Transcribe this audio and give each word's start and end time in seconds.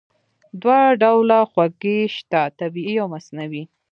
دوه 0.61 0.79
ډوله 1.01 1.39
خوږې 1.51 1.99
شته: 2.17 2.41
طبیعي 2.59 2.95
او 3.01 3.07
مصنوعي. 3.13 3.63